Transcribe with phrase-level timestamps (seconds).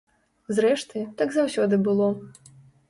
[0.59, 2.13] Зрэшты, так заўсёды было.